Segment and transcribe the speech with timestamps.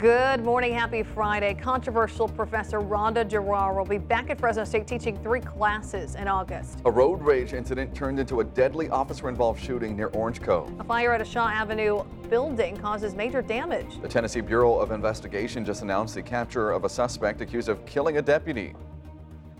[0.00, 1.52] Good morning, happy Friday.
[1.52, 6.78] Controversial Professor Randa Jarrar will be back at Fresno State teaching three classes in August.
[6.86, 10.72] A road rage incident turned into a deadly officer-involved shooting near Orange Cove.
[10.80, 14.00] A fire at a Shaw Avenue building causes major damage.
[14.00, 18.16] The Tennessee Bureau of Investigation just announced the capture of a suspect accused of killing
[18.16, 18.72] a deputy.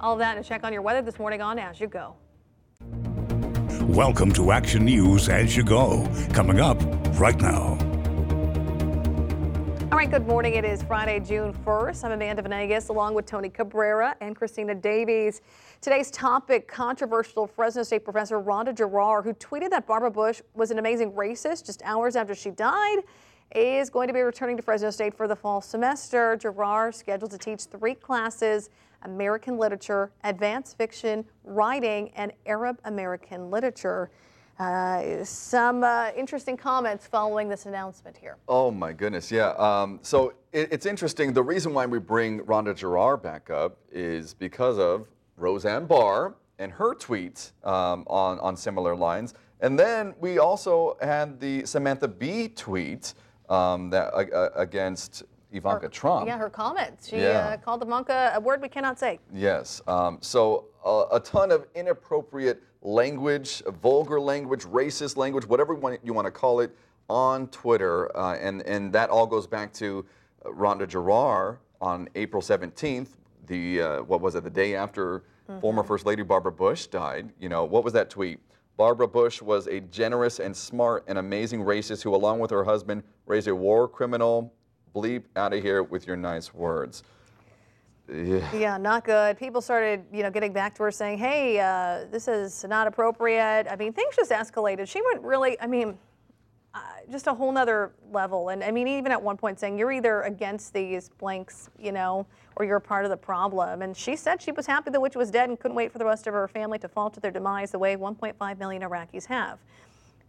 [0.00, 2.16] All that and check on your weather this morning on As You Go.
[3.82, 6.10] Welcome to Action News As You Go.
[6.32, 6.80] Coming up
[7.20, 7.89] right now.
[10.00, 10.54] Right, good morning.
[10.54, 12.04] It is Friday, June 1st.
[12.04, 15.42] I'm Amanda Venegas along with Tony Cabrera and Christina Davies.
[15.82, 20.78] Today's topic controversial Fresno State professor Randa Jarrar, who tweeted that Barbara Bush was an
[20.78, 23.00] amazing racist just hours after she died,
[23.54, 26.34] is going to be returning to Fresno State for the fall semester.
[26.34, 28.70] Jarrar scheduled to teach three classes
[29.02, 34.10] American literature, advanced fiction, writing, and Arab American literature.
[34.60, 38.36] Uh, some uh, interesting comments following this announcement here.
[38.46, 39.52] Oh my goodness, yeah.
[39.52, 41.32] Um, so it, it's interesting.
[41.32, 45.08] The reason why we bring Randa Jarrar back up is because of
[45.38, 51.40] Roseanne Barr and her tweets um, on on similar lines, and then we also had
[51.40, 53.14] the Samantha Bee tweet
[53.48, 56.26] um, that uh, against Ivanka her, Trump.
[56.26, 57.08] Yeah, her comments.
[57.08, 57.54] She Yeah.
[57.54, 59.20] uh, called Ivanka a word we cannot say.
[59.32, 59.80] Yes.
[59.86, 66.26] Um, so uh, a ton of inappropriate language, vulgar language, racist language, whatever you want,
[66.26, 66.76] to call it,
[67.08, 70.06] on Twitter, uh, and and that all goes back to
[70.46, 73.08] uh, Randa Jarrar on April 17th.
[73.46, 74.44] The uh, what was it?
[74.44, 75.24] The day after
[75.60, 77.30] former First Lady Barbara Bush died.
[77.40, 78.38] You know what was that tweet?
[78.76, 83.02] Barbara Bush was a generous and smart and amazing racist who, along with her husband,
[83.26, 84.54] raised a war criminal.
[84.94, 87.02] Bleep out of here with your nice words.
[88.12, 88.56] Yeah.
[88.56, 89.38] Yeah, not good.
[89.38, 93.66] People started, you know, getting back to her saying, "Hey, uh, this is not appropriate."
[93.70, 94.88] I mean, things just escalated.
[94.88, 95.96] She went really, I mean,
[96.74, 96.78] uh,
[97.10, 98.48] just a whole nother level.
[98.48, 102.26] And I mean, even at one point saying, "You're either against these blanks, you know,
[102.56, 105.30] or you're part of the problem." And she said she was happy the witch was
[105.30, 107.70] dead and couldn't wait for the rest of her family to fall to their demise
[107.70, 109.58] the way 1.5 million Iraqis have.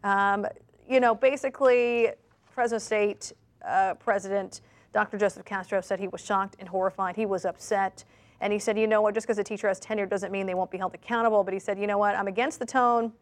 [0.03, 0.45] Um,
[0.87, 2.09] you know, basically,
[2.51, 3.33] Fresno State
[3.65, 4.61] uh, President
[4.93, 5.17] Dr.
[5.17, 7.15] Joseph Castro said he was shocked and horrified.
[7.15, 8.03] He was upset.
[8.41, 10.55] And he said, you know what, just because a teacher has tenure doesn't mean they
[10.55, 11.43] won't be held accountable.
[11.43, 13.13] But he said, you know what, I'm against the tone.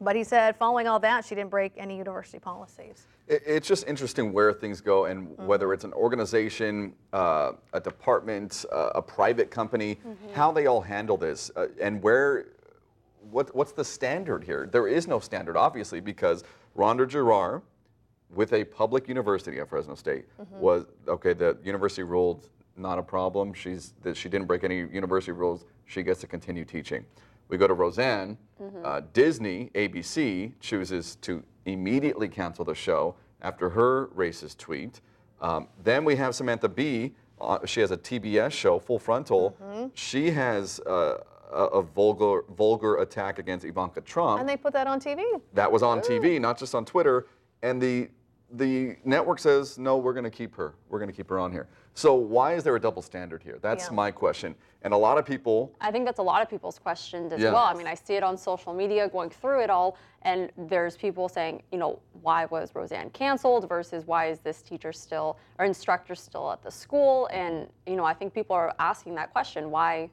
[0.00, 3.06] But he said, following all that, she didn't break any university policies.
[3.26, 8.90] It's just interesting where things go and whether it's an organization, uh, a department, uh,
[8.94, 9.98] a private company,
[10.34, 12.46] how they all handle this uh, and where,
[13.30, 14.68] what, what's the standard here?
[14.70, 16.44] There is no standard, obviously, because
[16.74, 17.62] Randa Jarrar,
[18.34, 21.32] with a public university at Fresno State, was okay.
[21.32, 23.52] The university ruled not a problem.
[23.52, 25.64] She's that she didn't break any university rules.
[25.86, 27.04] She gets to continue teaching.
[27.48, 28.36] We go to Roseanne.
[28.84, 35.00] Uh, Disney, ABC chooses to immediately cancel the show after her racist tweet.
[35.40, 37.14] Um, then we have Samantha Bee.
[37.40, 39.56] Uh, she has a TBS show, Full Frontal.
[39.94, 41.18] She has uh,
[41.52, 44.40] a, a vulgar vulgar attack against Ivanka Trump.
[44.40, 45.22] And they put that on TV.
[45.54, 47.26] That was on TV, not just on Twitter.
[47.62, 48.08] And the
[48.52, 50.74] the network says, no, we're going to keep her.
[50.88, 51.68] We're going to keep her on here.
[51.94, 53.58] So why is there a double standard here?
[53.60, 53.94] That's Yeah.
[53.94, 54.54] my question.
[54.82, 57.52] And a lot of people, I think that's a lot of people's questions as Yeah.
[57.52, 57.64] well.
[57.64, 61.28] I mean, I see it on social media going through it all, and there's people
[61.28, 66.14] saying, you know, why was Roseanne canceled versus why is this teacher still or instructor
[66.14, 67.26] still at the school?
[67.32, 70.10] And you know, I think people are asking that question: why,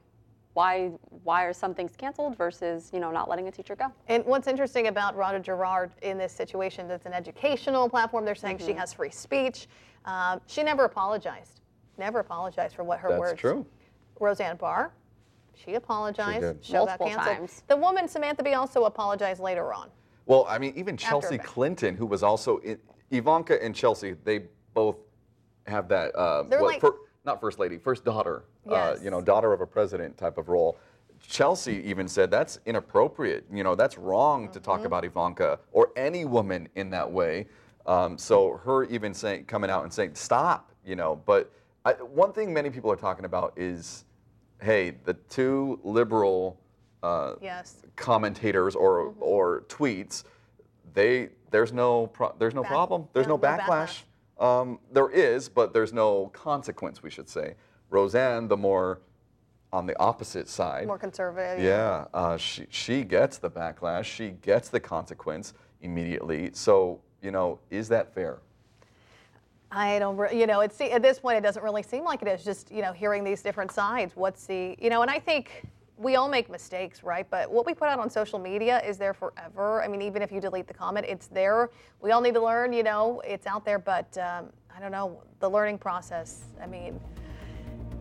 [0.56, 0.90] why,
[1.22, 3.92] why are some things canceled versus you know not letting a teacher go?
[4.08, 8.24] And what's interesting about Randa Jarrar in this situation, that's an educational platform.
[8.24, 9.66] They're saying she has free speech.
[10.06, 11.60] Um, she never apologized.
[11.98, 13.32] Never apologized for what her words.
[13.32, 13.64] that's words.
[13.64, 13.66] true.
[14.18, 14.92] Roseanne Barr,
[15.54, 16.40] she apologized.
[16.40, 16.64] did.
[16.64, 17.36] Show got Multiple canceled.
[17.36, 17.62] times.
[17.68, 19.90] The woman Samantha Bee also apologized later on.
[20.24, 21.44] Well, I mean, even Chelsea that.
[21.44, 22.78] Clinton, who was also in,
[23.10, 24.96] Ivanka and Chelsea, they both
[25.66, 26.14] have that.
[26.14, 28.44] Uh, They're what, like- fir- not first lady, first daughter.
[28.70, 30.78] Uh, you know, daughter of a president type of role.
[31.20, 33.44] Chelsea even said that's inappropriate.
[33.52, 34.64] You know, that's wrong to Mm-hmm.
[34.70, 37.46] talk about Ivanka or any woman in that way.
[37.86, 40.72] Um, so her even saying, coming out and saying, stop.
[40.84, 41.52] You know, but
[41.84, 44.04] I, one thing many people are talking about is,
[44.62, 46.58] hey, the two liberal.
[47.02, 47.82] Uh, Yes.
[47.94, 50.24] commentators or or tweets,
[50.94, 53.06] they there's no pro, there's no Back- problem.
[53.12, 54.02] There's yeah, no no backlash.
[54.38, 57.02] Um, there is, but there's no consequence.
[57.02, 57.54] We should say.
[57.90, 59.00] Roseanne, the more
[59.72, 60.86] on the opposite side.
[60.86, 61.62] More conservative.
[61.62, 64.04] Yeah, uh, she she gets the backlash.
[64.04, 66.50] She gets the consequence immediately.
[66.52, 68.40] So you know, is that fair?
[69.70, 72.28] I don't, re- you know, it's at this point it doesn't really seem like it
[72.28, 72.44] is.
[72.44, 74.14] Just you know, hearing these different sides.
[74.14, 75.64] What's the, you know, and I think
[75.98, 77.28] we all make mistakes, right?
[77.30, 79.82] But what we put out on social media is there forever.
[79.82, 81.70] I mean, even if you delete the comment, it's there.
[82.00, 82.72] We all need to learn.
[82.72, 83.78] You know, it's out there.
[83.78, 86.42] But um, I don't know, the learning process.
[86.62, 87.00] I mean,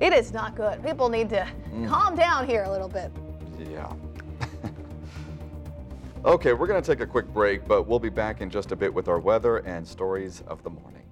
[0.01, 0.83] it is not good.
[0.83, 1.47] People need to
[1.87, 3.11] calm down here a little bit.
[3.57, 3.93] Yeah.
[6.25, 8.75] okay, we're going to take a quick break, but we'll be back in just a
[8.75, 11.04] bit with our weather and stories of the morning.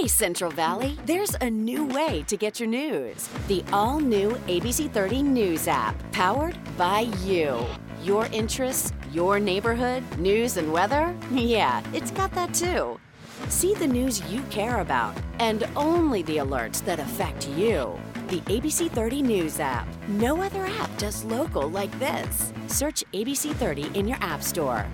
[0.00, 3.28] Hey, Central Valley, there's a new way to get your news.
[3.48, 7.66] The all new ABC 30 News app, powered by you.
[8.02, 11.14] Your interests, your neighborhood, news and weather?
[11.30, 12.98] Yeah, it's got that too.
[13.50, 18.00] See the news you care about and only the alerts that affect you.
[18.28, 19.86] The ABC 30 News app.
[20.08, 22.54] No other app does local like this.
[22.68, 24.86] Search ABC 30 in your App Store.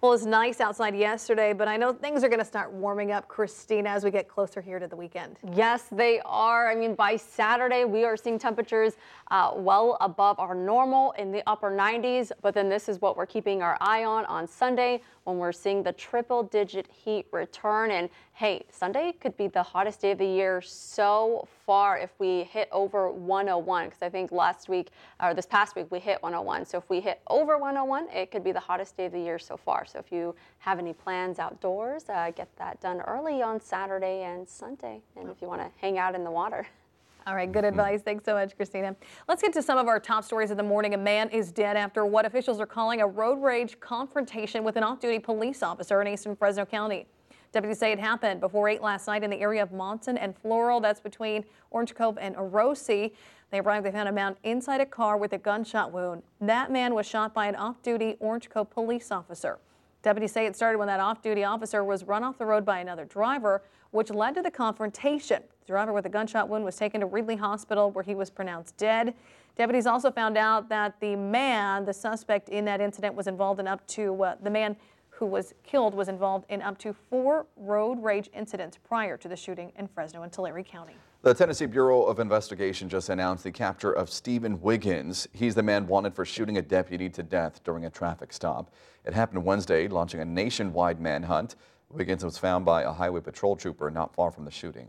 [0.00, 3.26] Well, it's nice outside yesterday, but I know things are going to start warming up,
[3.26, 5.38] Christina, as we get closer here to the weekend.
[5.54, 6.70] Yes, they are.
[6.70, 8.92] I mean, by Saturday, we are seeing temperatures
[9.32, 12.30] uh, well above our normal in the upper 90s.
[12.42, 15.82] But then this is what we're keeping our eye on on Sunday when we're seeing
[15.82, 17.90] the triple digit heat return.
[17.90, 22.44] And hey, Sunday could be the hottest day of the year so far if we
[22.44, 23.84] hit over 101.
[23.84, 24.88] Because I think last week
[25.22, 26.64] or this past week we hit 101.
[26.64, 29.38] So if we hit over 101, it could be the hottest day of the year
[29.38, 29.84] so far.
[29.84, 34.48] So if you have any plans outdoors, uh, get that done early on Saturday and
[34.48, 35.02] Sunday.
[35.14, 36.66] And if you want to hang out in the water.
[37.28, 37.78] All right, good mm-hmm.
[37.78, 38.00] advice.
[38.00, 38.96] Thanks so much, Christina.
[39.28, 40.94] Let's get to some of our top stories of the morning.
[40.94, 44.82] A man is dead after what officials are calling a road rage confrontation with an
[44.82, 47.06] off duty police officer in eastern Fresno County.
[47.52, 50.80] Deputies say it happened before 8 last night in the area of Monson and Floral.
[50.80, 53.12] That's between Orange Cove and Orosi.
[53.50, 56.22] They arrived, they found a man inside a car with a gunshot wound.
[56.40, 59.58] That man was shot by an off duty Orange Cove police officer.
[60.02, 62.78] Deputies say it started when that off duty officer was run off the road by
[62.78, 65.42] another driver, which led to the confrontation.
[65.60, 68.76] The driver with a gunshot wound was taken to Reedley Hospital where he was pronounced
[68.76, 69.14] dead.
[69.56, 73.66] Deputies also found out that the man, the suspect in that incident, was involved in
[73.66, 74.76] up to uh, the man
[75.10, 79.34] who was killed was involved in up to four road rage incidents prior to the
[79.34, 80.94] shooting in Fresno and Tulare County.
[81.22, 85.26] The Tennessee Bureau of Investigation just announced the capture of Stephen Wiggins.
[85.32, 88.72] He's the man wanted for shooting a deputy to death during a traffic stop.
[89.04, 91.56] It happened Wednesday, launching a nationwide manhunt.
[91.90, 94.88] Wiggins was found by a highway patrol trooper not far from the shooting.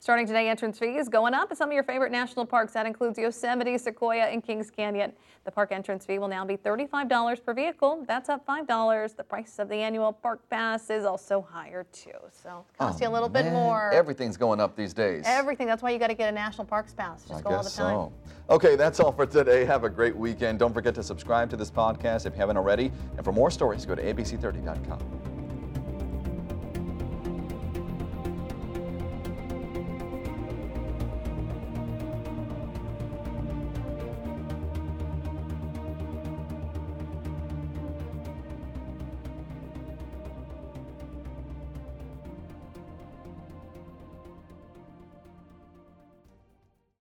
[0.00, 2.74] Starting today, entrance fees going up at some of your favorite national parks.
[2.74, 5.14] That includes Yosemite, Sequoia, and Kings Canyon.
[5.46, 8.04] The park entrance fee will now be $35 per vehicle.
[8.06, 9.16] That's up $5.
[9.16, 12.10] The price of the annual park pass is also higher too.
[12.30, 13.92] So it costs you a oh, little bit Oh, more.
[13.94, 15.22] Everything's going up these days.
[15.24, 15.66] Everything.
[15.66, 17.22] That's why you got to get a national parks pass.
[17.22, 17.94] Just I go all the time.
[17.94, 18.12] so.
[18.50, 19.64] Okay, that's all for today.
[19.64, 20.58] Have a great weekend.
[20.58, 22.92] Don't forget to subscribe to this podcast if you haven't already.
[23.16, 24.98] And for more stories, go to abc30.com.